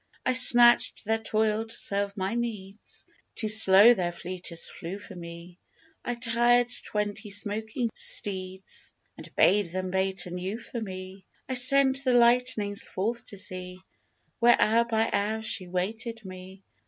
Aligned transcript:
I 0.25 0.33
snatched 0.33 1.05
their 1.05 1.19
toil 1.21 1.65
to 1.65 1.75
serve 1.75 2.17
my 2.17 2.33
needs 2.33 3.05
Too 3.35 3.47
slow 3.49 3.93
their 3.93 4.11
fleetest 4.11 4.71
flew 4.71 4.97
for 4.97 5.15
me 5.15 5.59
I 6.03 6.15
tired 6.15 6.69
twenty 6.87 7.29
smoking 7.29 7.87
steeds, 7.93 8.93
And 9.15 9.35
bade 9.35 9.67
them 9.67 9.91
bait 9.91 10.25
a 10.25 10.31
new 10.31 10.57
for 10.57 10.81
me. 10.81 11.27
I 11.47 11.53
sent 11.53 12.03
the 12.03 12.13
lightnings 12.13 12.81
forth 12.81 13.27
to 13.27 13.37
see 13.37 13.79
Where 14.39 14.59
hour 14.59 14.85
by 14.85 15.07
hour 15.13 15.43
she 15.43 15.67
waited 15.67 16.25
me. 16.25 16.63